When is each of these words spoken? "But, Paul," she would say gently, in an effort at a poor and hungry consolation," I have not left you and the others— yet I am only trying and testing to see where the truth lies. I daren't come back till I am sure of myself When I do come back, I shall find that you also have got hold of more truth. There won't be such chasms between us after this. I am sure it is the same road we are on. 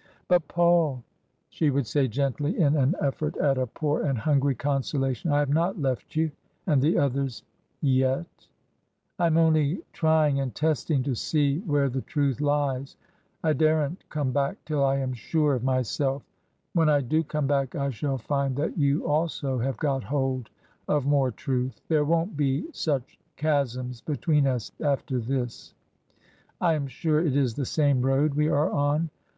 "But, 0.30 0.48
Paul," 0.48 1.04
she 1.50 1.68
would 1.68 1.86
say 1.86 2.08
gently, 2.08 2.58
in 2.58 2.74
an 2.74 2.94
effort 3.02 3.36
at 3.36 3.58
a 3.58 3.66
poor 3.66 4.02
and 4.02 4.16
hungry 4.18 4.54
consolation," 4.54 5.30
I 5.30 5.40
have 5.40 5.50
not 5.52 5.78
left 5.78 6.16
you 6.16 6.30
and 6.66 6.80
the 6.80 6.96
others— 6.96 7.42
yet 7.82 8.24
I 9.18 9.26
am 9.26 9.36
only 9.36 9.82
trying 9.92 10.40
and 10.40 10.54
testing 10.54 11.02
to 11.02 11.14
see 11.14 11.58
where 11.66 11.90
the 11.90 12.00
truth 12.00 12.40
lies. 12.40 12.96
I 13.44 13.52
daren't 13.52 14.08
come 14.08 14.32
back 14.32 14.56
till 14.64 14.82
I 14.82 14.96
am 15.00 15.12
sure 15.12 15.54
of 15.56 15.62
myself 15.64 16.22
When 16.72 16.88
I 16.88 17.02
do 17.02 17.22
come 17.22 17.46
back, 17.46 17.74
I 17.74 17.90
shall 17.90 18.16
find 18.16 18.56
that 18.56 18.78
you 18.78 19.06
also 19.06 19.58
have 19.58 19.76
got 19.76 20.02
hold 20.02 20.48
of 20.88 21.04
more 21.04 21.30
truth. 21.30 21.82
There 21.88 22.06
won't 22.06 22.38
be 22.38 22.64
such 22.72 23.18
chasms 23.36 24.00
between 24.00 24.46
us 24.46 24.72
after 24.80 25.18
this. 25.20 25.74
I 26.58 26.72
am 26.72 26.86
sure 26.86 27.20
it 27.20 27.36
is 27.36 27.52
the 27.52 27.66
same 27.66 28.00
road 28.00 28.32
we 28.32 28.48
are 28.48 28.70
on. 28.70 29.10